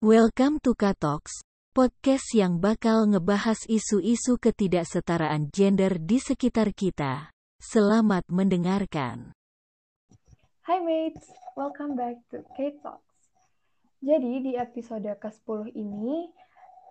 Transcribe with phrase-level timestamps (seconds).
[0.00, 1.44] Welcome to Katox,
[1.76, 7.28] podcast yang bakal ngebahas isu-isu ketidaksetaraan gender di sekitar kita.
[7.60, 9.36] Selamat mendengarkan.
[10.64, 13.12] Hai mates, welcome back to K-Talks.
[14.00, 16.32] Jadi di episode ke-10 ini,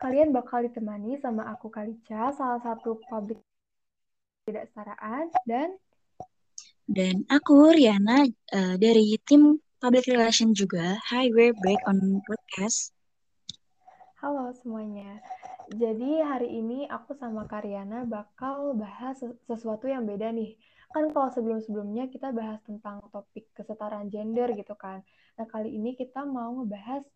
[0.05, 3.41] kalian bakal ditemani sama aku Kalica, salah satu public
[4.46, 5.82] ketidaksetaraan, dan
[6.86, 11.02] Dan aku Riana uh, dari tim Public Relation juga.
[11.10, 12.99] Hi, we're back on podcast.
[14.19, 15.23] Halo semuanya.
[15.71, 19.15] Jadi hari ini aku sama Karyana bakal bahas
[19.47, 20.60] sesuatu yang beda nih.
[20.91, 25.07] Kan kalau sebelum-sebelumnya kita bahas tentang topik kesetaraan gender gitu kan.
[25.39, 27.07] Nah kali ini kita mau ngebahas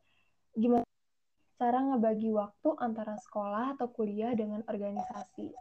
[0.55, 0.88] gimana
[1.59, 5.52] cara ngebagi waktu antara sekolah atau kuliah dengan organisasi.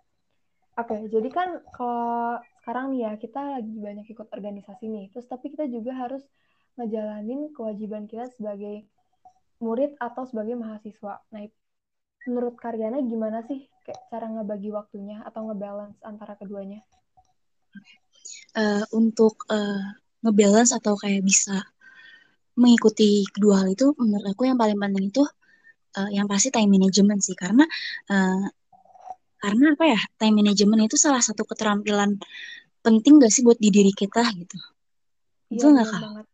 [0.79, 5.11] Oke, jadi kan kalau sekarang nih ya kita lagi banyak ikut organisasi nih.
[5.11, 6.23] Terus tapi kita juga harus
[6.79, 8.87] ngejalanin kewajiban kita sebagai
[9.63, 11.23] murid atau sebagai mahasiswa.
[11.31, 11.47] Nah,
[12.27, 16.83] menurut Karyana gimana sih kayak cara ngebagi waktunya atau ngebalance antara keduanya?
[18.59, 19.83] Uh, untuk uh,
[20.21, 21.63] ngebalance atau kayak bisa
[22.59, 25.25] mengikuti kedua hal itu, menurut aku yang paling penting itu
[25.97, 27.65] uh, yang pasti time management sih, karena
[28.13, 28.45] uh,
[29.41, 32.21] karena apa ya time management itu salah satu keterampilan
[32.83, 34.59] penting gak sih buat di diri kita gitu.
[35.53, 36.27] Iya, nggak banget.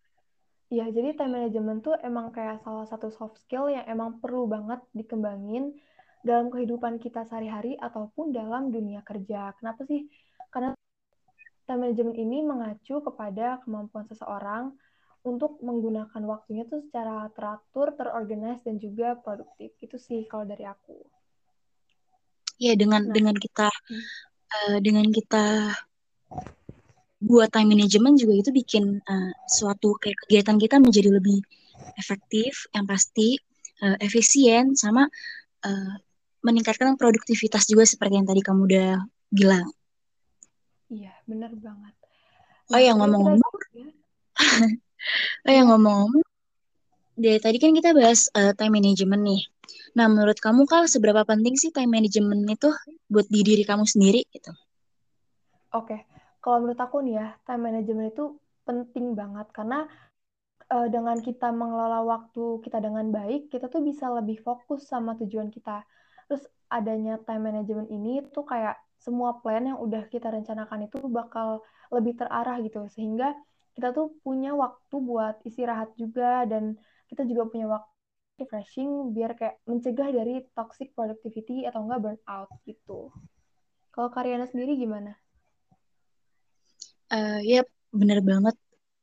[0.68, 4.84] Iya, jadi time management tuh emang kayak salah satu soft skill yang emang perlu banget
[4.92, 5.72] dikembangin
[6.20, 9.56] dalam kehidupan kita sehari-hari ataupun dalam dunia kerja.
[9.56, 10.12] Kenapa sih?
[10.52, 10.76] Karena
[11.64, 14.76] time management ini mengacu kepada kemampuan seseorang
[15.24, 19.72] untuk menggunakan waktunya tuh secara teratur, terorganize dan juga produktif.
[19.80, 21.00] Itu sih kalau dari aku.
[22.60, 23.14] Iya, dengan nah.
[23.16, 23.72] dengan kita
[24.52, 25.72] uh, dengan kita
[27.18, 31.42] buat time management juga itu bikin uh, suatu kayak kegiatan kita menjadi lebih
[31.98, 33.38] efektif, yang pasti
[33.82, 35.10] uh, efisien sama
[35.66, 35.94] uh,
[36.46, 38.90] meningkatkan produktivitas juga seperti yang tadi kamu udah
[39.34, 39.66] bilang.
[40.88, 41.94] Iya, benar banget.
[42.70, 43.54] Nah, oh, yang ngomong-ngomong.
[43.74, 43.90] Ya.
[45.46, 46.24] oh, yang ngomong-ngomong.
[47.18, 49.42] Dari tadi kan kita bahas uh, time management nih.
[49.98, 52.70] Nah, menurut kamu kalau seberapa penting sih time management itu
[53.10, 54.54] buat di diri kamu sendiri gitu?
[55.74, 55.98] Oke.
[55.98, 56.17] Okay
[56.48, 58.24] kalau menurut aku nih ya, time management itu
[58.64, 59.84] penting banget karena
[60.72, 65.52] uh, dengan kita mengelola waktu kita dengan baik, kita tuh bisa lebih fokus sama tujuan
[65.52, 65.84] kita.
[66.24, 71.60] Terus adanya time management ini tuh kayak semua plan yang udah kita rencanakan itu bakal
[71.92, 73.36] lebih terarah gitu sehingga
[73.76, 76.80] kita tuh punya waktu buat istirahat juga dan
[77.12, 77.92] kita juga punya waktu
[78.40, 83.12] refreshing biar kayak mencegah dari toxic productivity atau enggak burnout gitu.
[83.92, 85.12] Kalau Karyana sendiri gimana?
[87.12, 88.56] Uh, ya bener banget.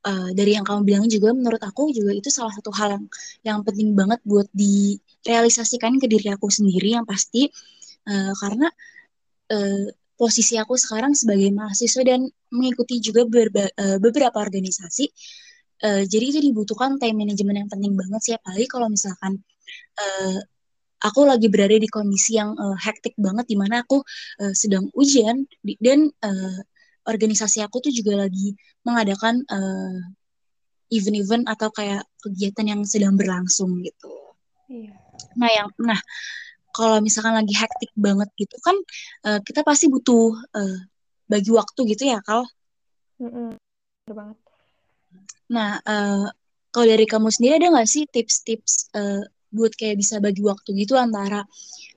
[0.05, 3.05] Uh, dari yang kamu bilang juga menurut aku juga itu salah satu hal yang
[3.41, 7.49] yang penting banget buat direalisasikan ke diri aku sendiri yang pasti.
[8.05, 8.69] Uh, karena
[9.49, 15.09] uh, posisi aku sekarang sebagai mahasiswa dan mengikuti juga berba, uh, beberapa organisasi
[15.83, 18.33] uh, jadi itu dibutuhkan time management yang penting banget sih.
[18.37, 19.41] Apalagi kalau misalkan
[19.99, 20.39] uh,
[21.03, 23.99] aku lagi berada di kondisi yang uh, hektik banget di mana aku
[24.39, 26.59] uh, sedang ujian di, dan uh,
[27.05, 29.97] organisasi aku tuh juga lagi mengadakan uh,
[30.93, 34.11] event-event atau kayak kegiatan yang sedang berlangsung gitu.
[34.69, 34.93] Iya.
[35.37, 35.99] Nah yang nah
[36.75, 38.75] kalau misalkan lagi hektik banget gitu kan
[39.25, 40.77] uh, kita pasti butuh uh,
[41.29, 42.45] bagi waktu gitu ya kal.
[43.21, 43.57] Mm
[44.05, 44.37] banget.
[45.49, 46.29] Nah uh,
[46.69, 50.99] kalau dari kamu sendiri ada nggak sih tips-tips uh, buat kayak bisa bagi waktu gitu
[50.99, 51.41] antara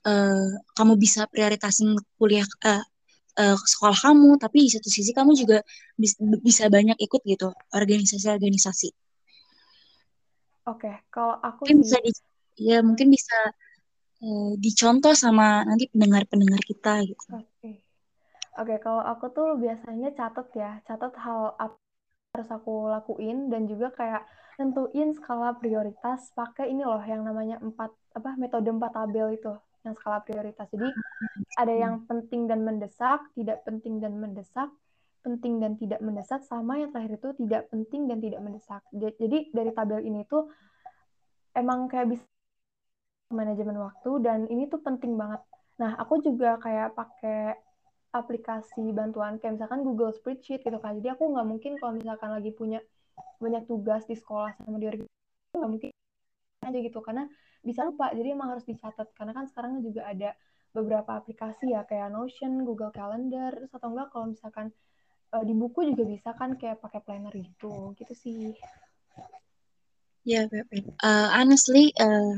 [0.07, 2.81] uh, kamu bisa prioritasin kuliah uh,
[3.39, 5.63] uh, sekolah kamu tapi di satu sisi kamu juga
[5.95, 8.91] bis, bisa banyak ikut gitu organisasi-organisasi.
[10.69, 12.11] Oke okay, kalau aku mungkin bisa di,
[12.61, 13.39] ya mungkin bisa
[14.27, 17.25] uh, dicontoh sama nanti pendengar-pendengar kita gitu.
[17.33, 17.47] Oke.
[17.63, 17.77] Okay.
[18.59, 21.79] oke okay, kalau aku tuh biasanya catat ya catat hal apa
[22.37, 24.23] harus aku lakuin dan juga kayak
[24.61, 29.55] nentuin skala prioritas pakai ini loh yang namanya empat apa metode empat tabel itu
[29.89, 30.69] yang skala prioritas.
[30.69, 30.89] Jadi
[31.57, 34.69] ada yang penting dan mendesak, tidak penting dan mendesak,
[35.25, 38.83] penting dan tidak mendesak, sama yang terakhir itu tidak penting dan tidak mendesak.
[38.95, 40.47] Jadi dari tabel ini tuh
[41.57, 42.25] emang kayak bisa
[43.33, 45.41] manajemen waktu dan ini tuh penting banget.
[45.81, 47.57] Nah, aku juga kayak pakai
[48.09, 50.97] aplikasi bantuan kayak misalkan Google Spreadsheet gitu kan.
[50.97, 52.81] Jadi aku nggak mungkin kalau misalkan lagi punya
[53.39, 55.91] banyak tugas di sekolah sama di organisasi nggak mungkin
[56.65, 57.25] aja gitu karena
[57.63, 60.33] bisa lupa jadi emang harus dicatat karena kan sekarang juga ada
[60.73, 64.67] beberapa aplikasi ya kayak Notion, Google Calendar, terus atau enggak kalau misalkan
[65.33, 68.53] uh, di buku juga bisa kan kayak pakai planner gitu, gitu sih.
[70.29, 72.37] Ya, yeah, uh, honestly, uh,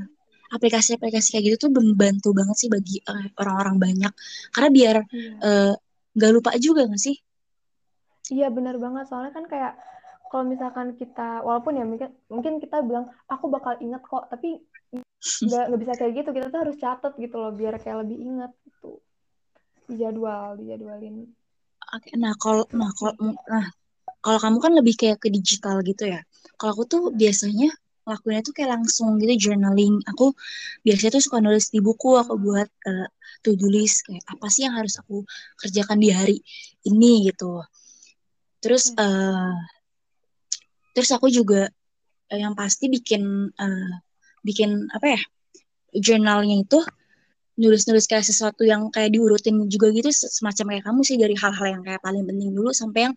[0.54, 4.12] aplikasi-aplikasi kayak gitu tuh membantu banget sih bagi uh, orang-orang banyak.
[4.54, 5.74] Karena biar iya.
[6.14, 7.18] uh, lupa juga gak sih?
[8.30, 9.10] Iya benar banget.
[9.10, 9.74] Soalnya kan kayak
[10.30, 14.62] kalau misalkan kita walaupun ya mungkin mungkin kita bilang aku bakal ingat kok tapi
[15.20, 16.30] nggak nggak bisa kayak gitu.
[16.30, 19.02] Kita tuh harus catat gitu loh biar kayak lebih ingat gitu.
[19.90, 21.26] Di jadwal dijadwalin.
[21.90, 23.14] Oke nah kalau nah kalau
[23.50, 23.66] nah
[24.22, 26.22] kalau kamu kan lebih kayak ke digital gitu ya.
[26.54, 27.74] Kalau aku tuh biasanya
[28.06, 29.98] lakuinnya tuh kayak langsung gitu journaling.
[30.14, 30.30] Aku
[30.86, 33.08] biasanya tuh suka nulis di buku aku buat uh,
[33.42, 35.26] to do list kayak apa sih yang harus aku
[35.58, 36.38] kerjakan di hari
[36.86, 37.66] ini gitu.
[38.60, 39.56] Terus uh,
[40.94, 41.70] terus aku juga
[42.30, 43.92] uh, yang pasti bikin uh,
[44.46, 45.20] bikin apa ya
[45.94, 46.80] jurnalnya itu
[47.60, 51.82] nulis-nulis kayak sesuatu yang kayak diurutin juga gitu semacam kayak kamu sih dari hal-hal yang
[51.84, 53.14] kayak paling penting dulu sampai yang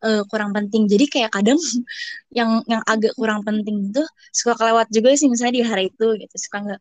[0.00, 0.88] uh, kurang penting.
[0.88, 1.60] Jadi kayak kadang
[2.38, 4.00] yang yang agak kurang penting itu
[4.32, 6.80] suka kelewat juga sih misalnya di hari itu gitu suka nggak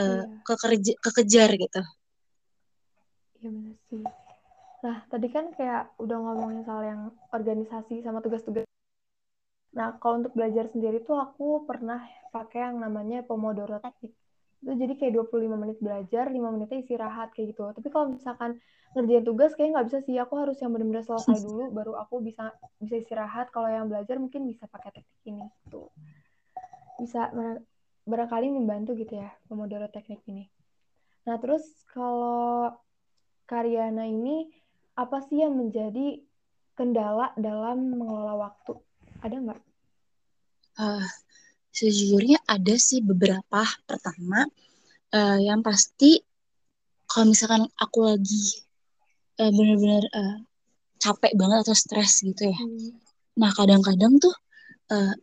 [0.00, 1.82] uh, kekerja kekejar gitu.
[3.44, 4.04] Iya benar sih.
[4.78, 7.00] Nah tadi kan kayak udah ngomongin soal yang
[7.34, 8.67] organisasi sama tugas-tugas
[9.76, 12.00] Nah, kalau untuk belajar sendiri tuh aku pernah
[12.32, 14.16] pakai yang namanya Pomodoro Technique.
[14.64, 17.62] Itu jadi kayak 25 menit belajar, 5 menitnya istirahat kayak gitu.
[17.68, 18.58] Tapi kalau misalkan
[18.96, 22.56] ngerjain tugas kayak nggak bisa sih, aku harus yang benar-benar selesai dulu baru aku bisa
[22.80, 23.52] bisa istirahat.
[23.52, 25.92] Kalau yang belajar mungkin bisa pakai teknik ini gitu.
[26.98, 27.30] Bisa
[28.08, 30.48] barangkali membantu gitu ya Pomodoro Technique ini.
[31.28, 32.72] Nah, terus kalau
[33.44, 34.48] Karyana ini
[34.96, 36.24] apa sih yang menjadi
[36.72, 38.87] kendala dalam mengelola waktu?
[39.22, 39.60] Ada nggak?
[40.78, 41.06] Uh,
[41.74, 43.62] sejujurnya ada sih beberapa.
[43.86, 44.46] Pertama,
[45.14, 46.22] uh, yang pasti
[47.08, 48.62] kalau misalkan aku lagi
[49.40, 50.36] uh, benar-benar uh,
[51.00, 52.58] capek banget atau stres gitu ya.
[52.58, 52.94] Hmm.
[53.38, 54.34] Nah kadang-kadang tuh
[54.92, 55.14] uh,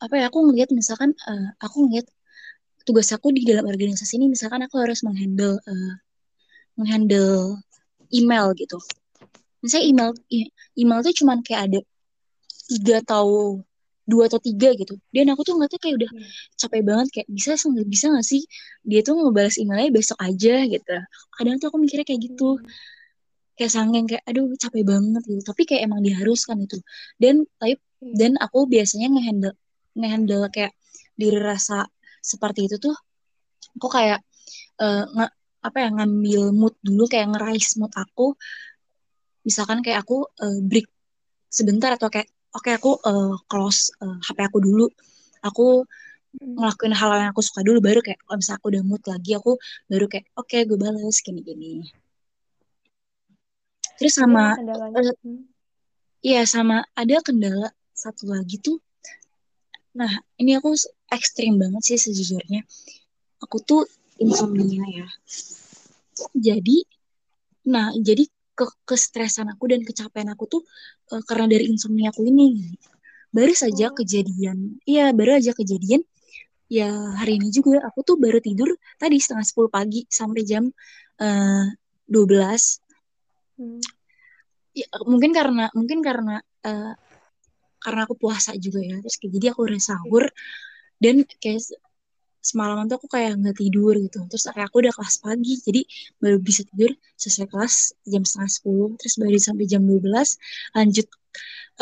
[0.00, 2.06] apa ya aku ngelihat misalkan uh, aku ngelihat
[2.84, 5.94] tugas aku di dalam organisasi ini misalkan aku harus menghandle uh,
[6.74, 7.60] menghandle
[8.10, 8.78] email gitu.
[9.60, 10.10] Misalnya email
[10.74, 11.80] email tuh cuman kayak ada
[12.70, 13.58] tiga atau
[14.10, 16.30] dua atau tiga gitu dan aku tuh tuh kayak udah hmm.
[16.58, 18.42] capek banget kayak bisa nggak bisa nggak sih
[18.82, 20.96] dia tuh ngebalas emailnya besok aja gitu
[21.38, 22.66] kadang tuh aku mikirnya kayak gitu hmm.
[23.54, 26.82] kayak sangeng kayak aduh capek banget gitu tapi kayak emang diharuskan itu
[27.22, 28.14] dan tapi hmm.
[28.18, 29.54] dan aku biasanya ngehandle
[29.94, 30.74] ngehandle kayak
[31.14, 31.86] diri rasa
[32.18, 32.96] seperti itu tuh
[33.78, 34.20] aku kayak
[34.82, 35.26] uh, nge,
[35.60, 38.34] apa ya ngambil mood dulu kayak ngerais mood aku
[39.46, 40.88] misalkan kayak aku uh, break
[41.52, 44.86] sebentar atau kayak oke okay, aku uh, close uh, eh, HP aku dulu.
[45.40, 45.84] Aku
[46.36, 46.56] hmm.
[46.58, 49.52] ngelakuin hal yang aku suka dulu baru kayak kalau misalnya aku udah mood lagi aku
[49.88, 51.72] baru kayak oke okay, gue balas gini gini
[54.00, 55.12] terus sama uh,
[56.24, 57.68] iya sama ada kendala
[58.00, 58.80] satu lagi tuh.
[59.92, 60.08] Nah
[60.40, 60.72] ini aku
[61.12, 62.64] ekstrim banget sih sejujurnya.
[63.44, 63.84] Aku tuh
[64.16, 65.06] insomnia ya.
[66.32, 66.80] Jadi
[67.68, 68.24] nah jadi
[68.60, 70.62] ke kestresan aku dan kecapean aku tuh
[71.16, 72.76] uh, karena dari insomnia aku ini
[73.32, 73.96] baru saja oh.
[73.96, 76.04] kejadian iya baru aja kejadian
[76.68, 78.68] ya hari ini juga aku tuh baru tidur
[79.00, 80.68] tadi setengah sepuluh pagi sampai jam
[81.24, 81.66] uh,
[82.06, 82.36] 12
[83.58, 83.82] hmm.
[84.76, 86.92] ya, mungkin karena mungkin karena uh,
[87.80, 90.24] karena aku puasa juga ya terus kayak jadi aku udah sahur
[91.00, 91.64] dan kayak
[92.40, 95.82] semalaman tuh aku kayak nggak tidur gitu terus kayak aku udah kelas pagi jadi
[96.20, 97.74] baru bisa tidur sesuai kelas
[98.08, 100.00] jam setengah sepuluh terus baru sampai jam 12
[100.76, 101.06] lanjut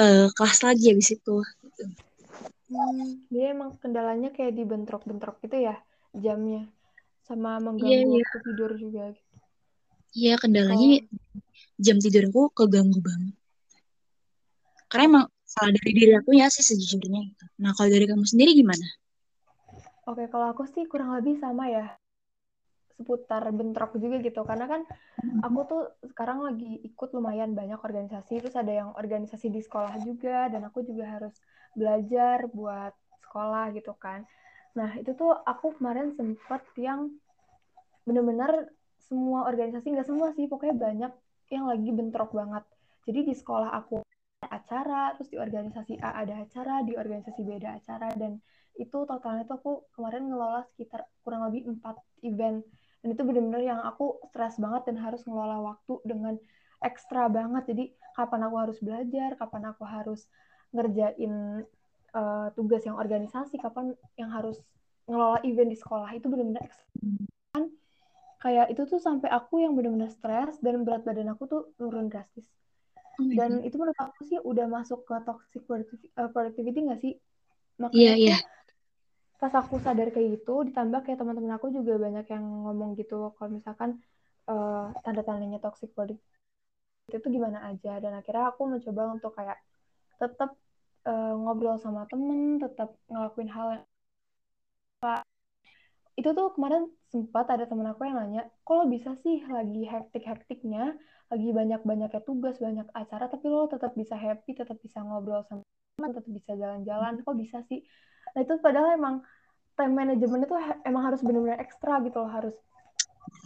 [0.02, 1.84] uh, kelas lagi habis itu gitu.
[2.74, 5.78] hmm, dia emang kendalanya kayak dibentrok-bentrok gitu ya
[6.12, 6.66] jamnya
[7.22, 8.42] sama mengganggu yeah, yeah.
[8.42, 9.26] tidur juga gitu.
[10.08, 11.40] Iya kendalanya oh.
[11.76, 13.36] jam tidur aku keganggu banget
[14.88, 17.44] karena emang salah dari diri aku ya sih sejujurnya gitu.
[17.60, 18.84] Nah kalau dari kamu sendiri gimana?
[20.08, 21.92] Oke, kalau aku sih kurang lebih sama ya
[22.96, 24.40] seputar bentrok juga gitu.
[24.40, 24.88] Karena kan
[25.44, 30.48] aku tuh sekarang lagi ikut lumayan banyak organisasi terus ada yang organisasi di sekolah juga
[30.48, 31.36] dan aku juga harus
[31.76, 32.96] belajar buat
[33.28, 34.24] sekolah gitu kan.
[34.72, 37.12] Nah itu tuh aku kemarin sempet yang
[38.08, 41.12] bener-bener semua organisasi nggak semua sih pokoknya banyak
[41.52, 42.64] yang lagi bentrok banget.
[43.04, 44.00] Jadi di sekolah aku
[44.40, 48.40] ada acara terus di organisasi A ada acara di organisasi B ada acara dan
[48.78, 52.62] itu totalnya tuh aku kemarin ngelola sekitar kurang lebih empat event.
[53.02, 56.34] Dan itu benar-benar yang aku stres banget dan harus ngelola waktu dengan
[56.82, 57.74] ekstra banget.
[57.74, 60.26] Jadi kapan aku harus belajar kapan aku harus
[60.74, 61.62] ngerjain
[62.12, 64.58] uh, tugas yang organisasi kapan yang harus
[65.08, 66.84] ngelola event di sekolah itu benar-benar ekstra
[67.56, 67.64] kan
[68.44, 72.44] kayak itu tuh sampai aku yang benar-benar stres dan berat badan aku tuh turun drastis.
[73.18, 77.14] Oh dan itu menurut aku sih udah masuk ke toxic productivity, uh, productivity gak sih?
[77.80, 78.40] Makanya yeah, yeah
[79.38, 83.50] pas aku sadar kayak gitu ditambah kayak teman-teman aku juga banyak yang ngomong gitu kalau
[83.54, 84.02] misalkan
[84.50, 86.18] uh, tanda-tandanya toxic body
[87.08, 87.96] itu gimana aja.
[88.02, 89.58] Dan akhirnya aku mencoba untuk kayak
[90.20, 90.50] tetap
[91.06, 93.84] uh, ngobrol sama temen tetap ngelakuin hal yang
[96.18, 100.98] itu tuh kemarin sempat ada temen aku yang nanya kalau bisa sih lagi hektik-hektiknya?
[101.30, 105.62] Lagi banyak-banyaknya tugas banyak acara tapi lo tetap bisa happy tetap bisa ngobrol sama
[105.98, 107.20] tetap bisa jalan-jalan.
[107.26, 107.82] Kok bisa sih?
[108.34, 109.26] Nah itu padahal emang
[109.74, 110.54] time management itu
[110.86, 112.54] emang harus benar-benar ekstra gitu loh harus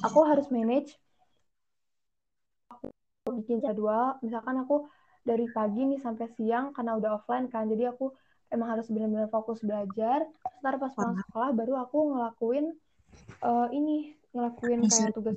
[0.04, 0.96] aku harus manage.
[2.72, 2.92] Aku
[3.40, 4.88] bikin jadwal misalkan aku
[5.22, 8.10] dari pagi nih sampai siang karena udah offline kan jadi aku
[8.52, 10.28] emang harus benar-benar fokus belajar.
[10.60, 12.66] Ntar pas pulang sekolah baru aku ngelakuin
[13.44, 15.36] uh, ini ngelakuin kayak tugas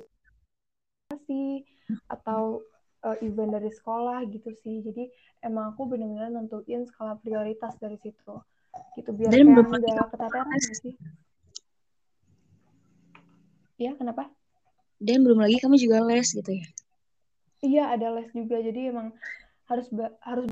[2.10, 2.60] atau
[3.06, 5.06] uh, event dari sekolah gitu sih jadi
[5.46, 8.42] emang aku benar-benar nentuin skala prioritas dari situ
[8.98, 10.94] gitu biar Dan kayak nggak keteteran sih
[13.76, 14.32] Iya, kenapa?
[14.96, 16.66] Dan belum lagi kamu juga les gitu ya?
[17.60, 18.56] Iya, ada les juga.
[18.56, 19.12] Jadi emang
[19.68, 19.86] harus
[20.24, 20.48] harus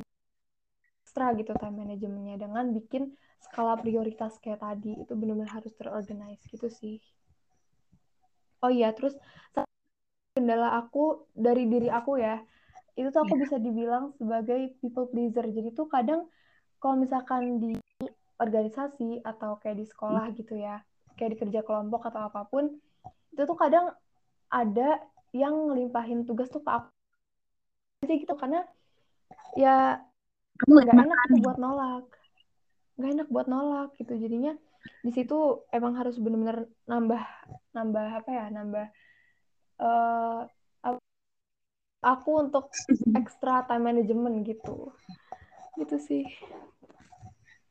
[1.05, 5.01] ekstra gitu time manajemennya dengan bikin skala prioritas kayak tadi.
[5.01, 7.01] Itu benar-benar harus terorganize gitu sih.
[8.61, 9.17] Oh iya, terus
[10.35, 12.43] kendala aku dari diri aku ya,
[12.99, 13.43] itu tuh aku yeah.
[13.47, 15.47] bisa dibilang sebagai people pleaser.
[15.47, 16.27] Jadi tuh kadang
[16.83, 17.79] kalau misalkan di
[18.43, 20.37] organisasi atau kayak di sekolah hmm.
[20.43, 20.83] gitu ya,
[21.15, 22.67] kayak di kerja kelompok atau apa pun,
[23.31, 23.95] itu tuh kadang
[24.51, 24.99] ada
[25.31, 26.91] yang ngelimpahin tugas tuh ke aku
[28.07, 28.61] aja gitu karena
[29.59, 29.99] ya
[30.63, 32.07] nggak enak tuh buat nolak
[32.95, 34.55] nggak enak buat nolak gitu jadinya
[35.03, 37.23] di situ emang harus benar-benar nambah
[37.75, 38.87] nambah apa ya nambah
[39.81, 40.47] uh,
[42.05, 42.69] aku untuk
[43.21, 44.93] extra time management gitu.
[45.81, 46.25] Gitu sih.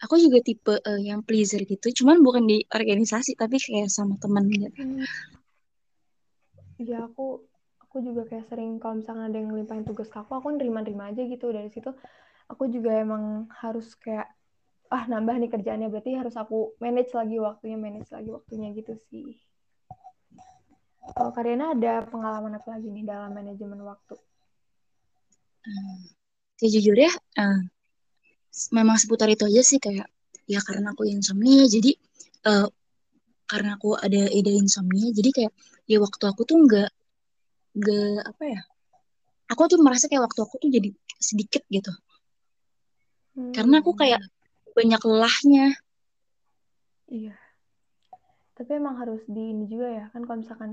[0.04, 4.52] Aku juga tipe uh, yang pleaser gitu cuman bukan di organisasi tapi kayak sama teman
[4.52, 5.00] gitu.
[6.76, 7.40] Iya aku
[7.80, 11.24] aku juga kayak sering kalau misalnya ada yang ngelimpahin tugas ke aku aku nerima-nerima aja
[11.24, 11.48] gitu.
[11.56, 11.96] Dari situ
[12.52, 14.28] aku juga emang harus kayak
[14.92, 15.88] ah nambah nih kerjaannya.
[15.88, 19.40] Berarti harus aku manage lagi waktunya manage lagi waktunya gitu sih
[21.12, 24.16] kalau Karyana ada pengalaman apa lagi nih dalam manajemen waktu?
[25.64, 26.00] Hmm,
[26.60, 27.62] sejujurnya uh,
[28.72, 30.08] memang seputar itu aja sih kayak
[30.48, 31.96] ya karena aku insomnia jadi
[32.48, 32.68] uh,
[33.48, 35.54] karena aku ada ide insomnia jadi kayak
[35.88, 36.90] ya waktu aku tuh nggak
[37.80, 38.62] nggak apa ya
[39.52, 41.92] aku tuh merasa kayak waktu aku tuh jadi sedikit gitu
[43.40, 43.56] hmm.
[43.56, 44.20] karena aku kayak
[44.76, 45.68] banyak lelahnya
[47.08, 47.36] iya
[48.54, 50.72] tapi emang harus di ini juga ya kan kalau misalkan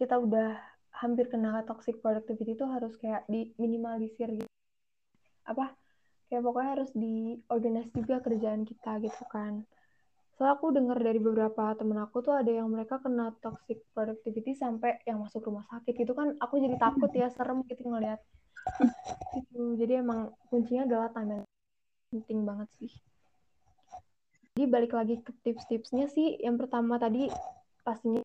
[0.00, 0.56] kita udah
[1.04, 4.48] hampir kena toxic productivity itu harus kayak di minimalisir gitu
[5.44, 5.76] apa
[6.32, 9.68] kayak pokoknya harus diorganize juga kerjaan kita gitu kan
[10.40, 14.96] Soalnya aku dengar dari beberapa temen aku tuh ada yang mereka kena toxic productivity sampai
[15.04, 18.16] yang masuk rumah sakit gitu kan aku jadi takut ya serem gitu ngeliat
[19.36, 19.76] gitu.
[19.76, 21.44] Jadi emang kuncinya adalah time
[22.08, 22.88] penting banget sih.
[24.56, 27.28] Jadi balik lagi ke tips-tipsnya sih yang pertama tadi
[27.84, 28.24] pastinya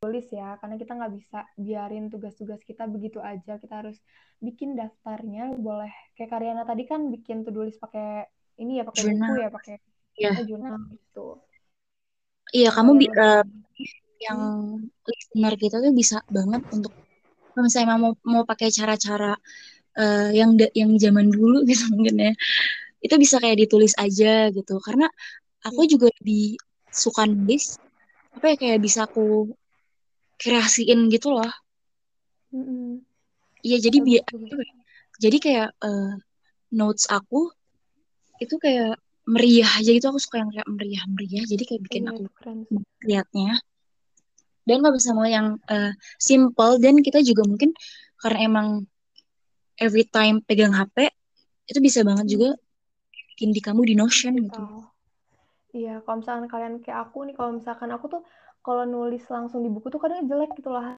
[0.00, 4.00] tulis ya karena kita nggak bisa biarin tugas-tugas kita begitu aja kita harus
[4.40, 8.24] bikin daftarnya boleh kayak Karyana tadi kan bikin to list pakai
[8.56, 9.76] ini ya pakai buku ya pakai
[10.16, 10.40] yeah.
[10.40, 11.44] jurnal gitu
[12.50, 13.46] Iya, kamu uh,
[14.18, 14.40] yang
[15.06, 16.90] listener kita tuh bisa banget untuk
[17.54, 19.38] kalau misalnya mau mau pakai cara-cara
[19.94, 22.32] uh, yang yang zaman dulu gitu mungkin ya.
[22.98, 24.82] Itu bisa kayak ditulis aja gitu.
[24.82, 25.06] Karena
[25.62, 26.58] aku juga lebih
[26.90, 27.78] suka nulis
[28.30, 29.50] apa ya kayak bisa aku
[30.40, 31.52] kreasiin gitu loh.
[33.60, 34.24] Iya, jadi biar
[35.20, 36.16] jadi kayak uh,
[36.72, 37.52] notes aku
[38.40, 38.96] itu kayak
[39.28, 40.08] meriah aja gitu.
[40.08, 41.44] Aku suka yang kayak meriah meriah.
[41.44, 42.58] Jadi kayak bikin iya, aku keren.
[43.04, 43.52] liatnya.
[44.64, 46.80] Dan kalau bersama yang uh, simple.
[46.80, 47.76] Dan kita juga mungkin
[48.24, 48.66] karena emang
[49.76, 51.12] every time pegang HP
[51.68, 52.56] itu bisa banget juga
[53.36, 54.60] bikin di kamu di Notion gitu.
[55.70, 58.22] Iya, kalau misalkan kalian kayak aku nih, kalau misalkan aku tuh
[58.60, 60.96] kalau nulis langsung di buku tuh kadang jelek gitu lah.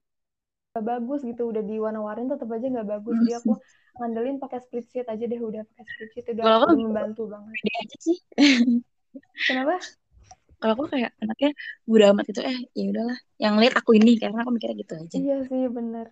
[0.73, 3.15] Gak bagus gitu, udah diwarna-warnain tetap aja nggak bagus.
[3.23, 3.51] Jadi aku
[4.01, 7.55] ngandelin pakai spreadsheet aja deh udah pakai spreadsheet udah kalau aku membantu banget.
[7.61, 8.17] aja sih.
[9.49, 9.77] Kenapa?
[10.57, 11.51] Kalau aku kayak anaknya
[11.91, 14.15] udah amat itu eh ya udahlah yang lihat aku ini.
[14.17, 15.17] Karena aku mikirnya gitu aja.
[15.19, 16.07] Iya sih bener.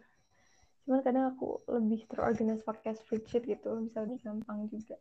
[0.85, 4.99] Cuman kadang aku lebih terorganize pakai spreadsheet gitu bisa lebih gampang juga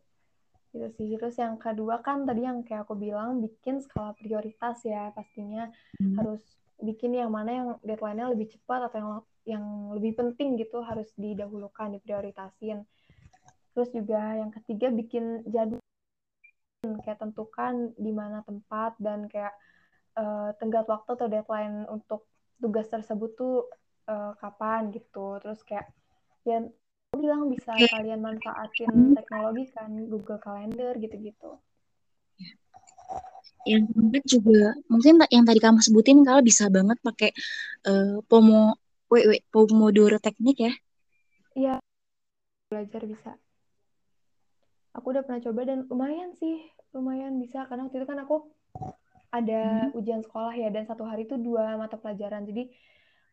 [0.71, 1.07] gitu sih.
[1.19, 5.69] Terus yang kedua kan tadi yang kayak aku bilang bikin skala prioritas ya pastinya.
[5.99, 6.17] Hmm.
[6.17, 6.41] harus
[6.81, 9.11] bikin yang mana yang deadline-nya lebih cepat atau yang
[9.45, 12.85] yang lebih penting gitu harus didahulukan diprioritasin.
[13.71, 15.81] Terus juga yang ketiga bikin jadwal
[17.05, 19.53] kayak tentukan di mana tempat dan kayak
[20.17, 22.25] uh, tenggat waktu atau deadline untuk
[22.57, 23.69] tugas tersebut tuh
[24.09, 25.37] uh, kapan gitu.
[25.41, 25.87] Terus kayak
[26.41, 26.65] ya
[27.21, 31.61] bilang bisa kalian manfaatin teknologi kan Google Calendar gitu-gitu.
[33.61, 37.29] Yang keempat juga mungkin yang tadi kamu sebutin kalau bisa banget pakai
[37.85, 38.81] uh, pomo
[39.13, 40.73] wait, wait, pomodoro teknik ya?
[41.53, 41.75] Iya.
[42.71, 43.31] Belajar bisa.
[44.95, 46.63] Aku udah pernah coba dan lumayan sih
[46.95, 47.67] lumayan bisa.
[47.67, 48.49] Karena waktu itu kan aku
[49.31, 49.99] ada hmm.
[49.99, 52.47] ujian sekolah ya dan satu hari itu dua mata pelajaran.
[52.47, 52.71] Jadi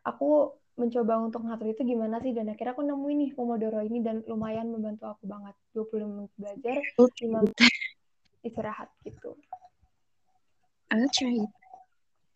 [0.05, 2.31] aku mencoba untuk ngatur itu gimana sih?
[2.31, 5.55] Dan akhirnya aku nemuin nih Pomodoro ini dan lumayan membantu aku banget.
[5.75, 7.59] 20 menit belajar 5 menit
[8.47, 9.35] istirahat gitu.
[10.89, 11.53] I'll try it.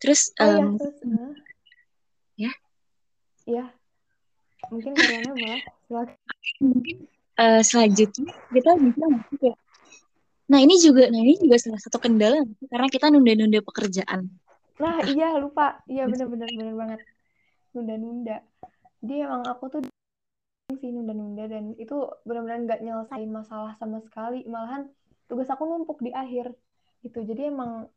[0.03, 1.31] Terus oh, um, ya, terus, uh,
[2.35, 2.51] ya?
[3.47, 3.65] Ya
[4.71, 5.31] mungkin kalian
[5.89, 6.15] boleh
[6.63, 6.97] mungkin
[7.37, 9.55] uh, selanjutnya kita bisa masuk ya
[10.47, 14.27] nah ini juga nah ini juga salah satu kendala karena kita nunda-nunda pekerjaan.
[14.75, 15.79] Nah iya lupa.
[15.87, 16.99] Iya benar-benar benar banget
[17.73, 18.41] nunda-nunda.
[19.03, 19.81] Jadi emang aku tuh
[20.79, 24.47] sih nunda-nunda dan itu benar-benar nggak nyelesain masalah sama sekali.
[24.47, 24.89] Malahan
[25.27, 26.53] tugas aku numpuk di akhir
[27.03, 27.19] gitu.
[27.21, 27.91] Jadi emang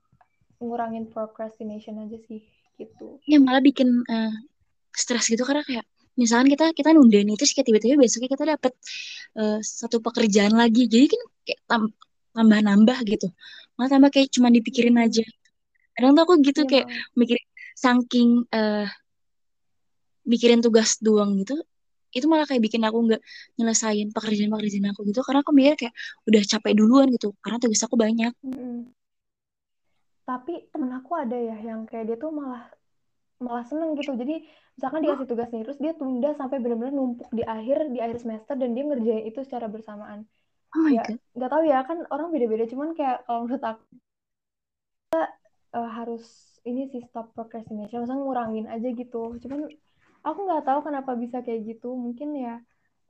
[0.58, 2.42] ngurangin procrastination aja sih
[2.80, 3.20] gitu.
[3.28, 4.32] Ya malah bikin uh,
[4.92, 5.84] stres gitu karena kayak
[6.16, 8.72] misalkan kita kita nunda nih terus kayak tiba-tiba besoknya kita dapat
[9.36, 10.88] uh, satu pekerjaan lagi.
[10.88, 11.82] Jadi kan kayak tam
[12.32, 13.28] tambah nambah gitu.
[13.76, 15.24] Malah tambah kayak cuma dipikirin aja.
[15.96, 18.88] Kadang tuh aku gitu ya, kayak mikirin saking uh,
[20.26, 21.56] mikirin tugas doang gitu
[22.14, 23.22] itu malah kayak bikin aku nggak
[23.60, 27.96] nyelesain pekerjaan-pekerjaan aku gitu karena aku mikir kayak udah capek duluan gitu karena tugas aku
[28.00, 28.32] banyak.
[28.40, 28.78] Mm-hmm.
[30.26, 32.72] Tapi temen aku ada ya yang kayak dia tuh malah
[33.36, 34.16] malah seneng gitu.
[34.16, 34.48] Jadi
[34.80, 38.54] misalkan dikasih tugas nih terus dia tunda sampai benar-benar numpuk di akhir di akhir semester
[38.56, 40.24] dan dia ngerjain itu secara bersamaan.
[40.72, 41.04] Oh ya
[41.36, 43.84] nggak tahu ya kan orang beda-beda cuman kayak kalau menurut aku
[45.06, 45.22] kita
[45.76, 46.24] uh, harus
[46.66, 49.38] ini sih stop procrastination, maksudnya ngurangin aja gitu.
[49.38, 49.70] Cuman
[50.26, 51.94] aku nggak tahu kenapa bisa kayak gitu.
[51.94, 52.58] Mungkin ya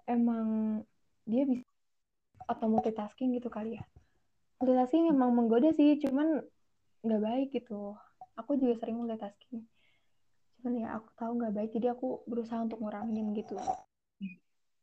[0.04, 0.80] emang
[1.24, 1.64] dia bisa
[2.46, 3.84] atau multitasking gitu kali ya.
[4.60, 6.44] Multitasking emang menggoda sih cuman
[7.00, 7.96] nggak baik gitu.
[8.36, 9.64] Aku juga sering multitasking.
[10.60, 13.56] Cuman ya aku tahu nggak baik jadi aku berusaha untuk ngurangin gitu.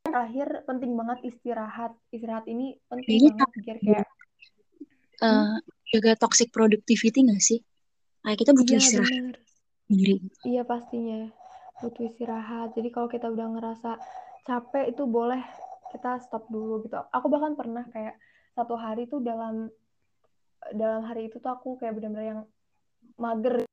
[0.04, 1.94] Terakhir penting banget istirahat.
[2.10, 4.08] Istirahat ini penting ini banget biar kayak
[5.22, 5.58] uh,
[5.94, 7.62] juga toxic productivity nggak sih?
[8.26, 9.36] Kayak kita butuh iya, istirahat
[9.88, 10.16] sendiri.
[10.44, 11.32] Iya pastinya
[11.84, 12.72] butuh istirahat.
[12.74, 14.00] Jadi kalau kita udah ngerasa
[14.48, 15.44] capek itu boleh
[15.92, 16.96] kita stop dulu gitu.
[17.12, 18.16] Aku bahkan pernah kayak
[18.56, 19.68] satu hari tuh dalam
[20.72, 22.42] dalam hari itu tuh aku kayak benar-benar yang
[23.20, 23.68] mager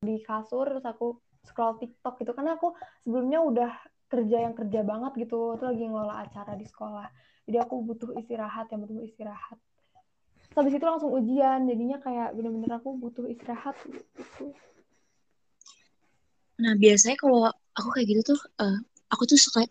[0.00, 2.32] di kasur terus aku scroll TikTok gitu.
[2.32, 2.72] Karena aku
[3.04, 3.70] sebelumnya udah
[4.08, 7.06] kerja yang kerja banget gitu tuh lagi ngelola acara di sekolah.
[7.44, 9.60] Jadi aku butuh istirahat yang butuh istirahat.
[10.48, 14.54] Terus habis itu langsung ujian jadinya kayak bener-bener aku butuh istirahat gitu
[16.60, 18.78] Nah, biasanya kalau aku kayak gitu tuh, uh,
[19.10, 19.66] aku tuh suka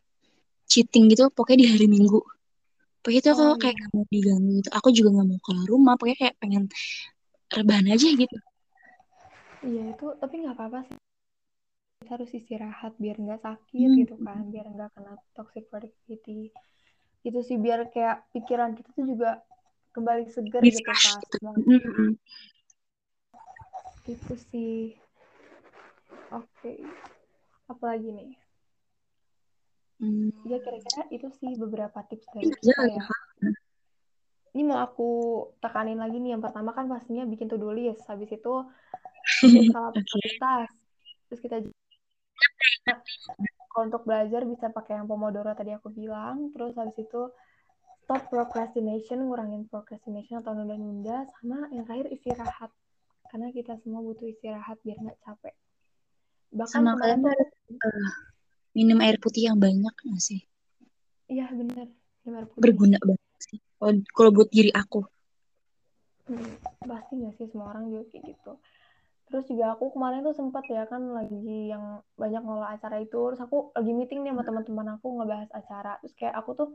[0.67, 2.19] cheating gitu, pokoknya di hari Minggu.
[3.03, 3.81] Pokoknya itu aku oh, kayak iya.
[3.83, 4.69] gak mau diganggu gitu.
[4.71, 6.63] Aku juga gak mau keluar rumah, pokoknya kayak pengen
[7.51, 8.37] rebahan aja gitu.
[9.63, 10.97] Iya, itu tapi nggak apa-apa sih.
[12.03, 13.99] Kita harus istirahat biar nggak sakit hmm.
[14.03, 16.51] gitu kan, biar nggak kena toxic productivity.
[17.23, 19.39] Itu sih biar kayak pikiran kita tuh juga
[19.95, 21.15] kembali segar gitu pas.
[21.15, 21.37] Gitu.
[21.47, 22.11] Mm -hmm.
[24.03, 24.79] Gitu sih.
[26.33, 26.81] Oke.
[27.69, 28.31] Apa lagi nih?
[30.01, 30.33] Hmm.
[30.49, 33.05] Ya kira-kira itu sih beberapa tips dari kita ya.
[34.53, 35.09] Ini mau aku
[35.61, 36.37] tekanin lagi nih.
[36.37, 38.01] Yang pertama kan pastinya bikin to-do list.
[38.09, 38.53] Habis itu
[39.69, 40.69] skala prioritas.
[41.29, 41.55] Terus kita
[43.73, 46.49] kalau untuk belajar bisa pakai yang Pomodoro tadi aku bilang.
[46.53, 47.29] Terus habis itu
[48.05, 51.29] stop procrastination, ngurangin procrastination atau nunda-nunda.
[51.37, 52.73] Sama yang terakhir istirahat.
[53.29, 55.57] Karena kita semua butuh istirahat biar nggak capek
[56.53, 57.33] bahkan sama kalian tuh
[57.81, 58.09] uh,
[58.77, 60.41] minum air putih yang banyak gak sih?
[61.29, 61.89] Iya benar
[62.23, 62.61] minum air putih.
[62.61, 63.59] Berguna banget sih.
[64.13, 65.01] Kalau buat diri aku.
[66.29, 66.55] Hmm,
[66.87, 68.53] pasti gak sih semua orang juga kayak gitu.
[69.27, 73.17] Terus juga aku kemarin tuh sempat ya kan lagi yang banyak ngolah acara itu.
[73.33, 75.97] Terus aku lagi meeting nih sama teman-teman aku ngebahas acara.
[76.05, 76.69] Terus kayak aku tuh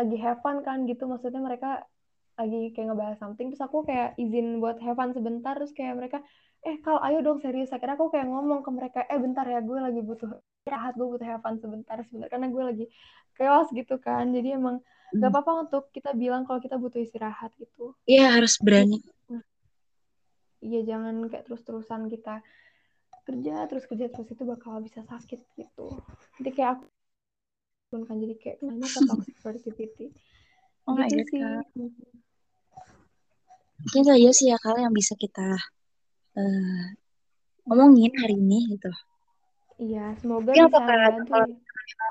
[0.00, 1.04] lagi have fun kan gitu.
[1.04, 1.84] Maksudnya mereka
[2.40, 3.52] lagi kayak ngebahas something.
[3.52, 5.54] Terus aku kayak izin buat have fun sebentar.
[5.60, 6.18] Terus kayak mereka
[6.60, 7.72] eh kalau ayo dong serius.
[7.72, 11.26] Akhirnya aku kayak ngomong ke mereka eh bentar ya gue lagi butuh istirahat gue butuh
[11.26, 12.28] have fun sebentar sebentar.
[12.28, 12.84] Karena gue lagi
[13.36, 14.28] chaos gitu kan.
[14.32, 15.20] Jadi emang hmm.
[15.20, 17.96] gak apa-apa untuk kita bilang kalau kita butuh istirahat gitu.
[18.04, 19.00] Iya harus berani.
[20.60, 22.44] Iya jangan kayak terus-terusan kita
[23.24, 25.88] kerja terus kerja terus itu bakal bisa sakit gitu.
[26.36, 26.84] Nanti kayak aku
[27.90, 30.14] pun kan jadi kayak nanya ke toxic productivity
[30.86, 31.42] oh gitu sih.
[33.80, 35.58] Mungkin itu aja sih ya kalian yang bisa kita
[36.38, 36.84] uh,
[37.66, 38.90] ngomongin hari ini gitu.
[39.80, 41.56] Iya, semoga Ya, bisa kalau ya.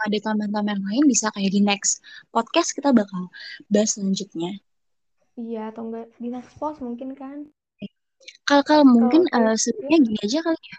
[0.08, 2.02] ada tambahan-tambahan lain bisa kayak di next
[2.34, 3.30] podcast kita bakal
[3.70, 4.58] bahas selanjutnya.
[5.40, 7.38] Iya, atau enggak di next post mungkin kan?
[8.48, 10.78] Kalau kalau mungkin eh, sebenarnya gini aja kali ya.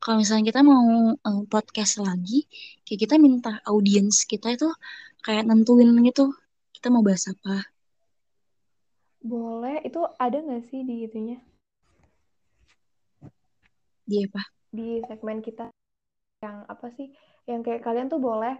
[0.00, 0.84] Kalau misalnya kita mau
[1.16, 2.46] eh, podcast lagi,
[2.84, 4.68] kayak kita minta audiens kita itu
[5.24, 6.30] kayak nentuin gitu.
[6.76, 7.54] Kita mau bahas apa?
[9.30, 11.38] Boleh, itu ada nggak sih di itunya?
[14.10, 14.42] Dia apa?
[14.74, 15.70] Di segmen kita
[16.42, 17.14] yang apa sih?
[17.46, 18.58] Yang kayak kalian tuh boleh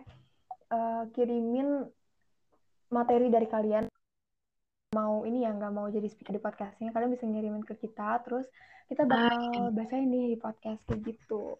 [0.71, 1.91] eh, kirimin
[2.95, 3.91] materi dari kalian.
[4.95, 8.47] Mau ini ya nggak mau jadi speaker di podcastnya kalian bisa ngirimin ke kita terus
[8.91, 11.59] kita bakal bacain nih di podcast kayak gitu.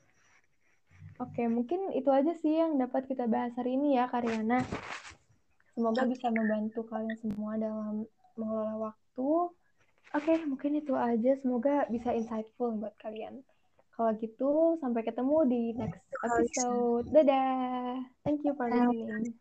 [1.19, 4.67] Oke mungkin itu aja sih yang dapat kita bahas hari ini ya Karyana.
[5.75, 9.31] Semoga bisa membantu kalian semua dalam mengelola waktu.
[10.11, 11.39] Oke mungkin itu aja.
[11.39, 13.47] Semoga bisa insightful buat kalian
[13.95, 17.05] kalau gitu sampai ketemu di next episode.
[17.13, 18.01] Dadah.
[18.25, 19.35] Thank you for listening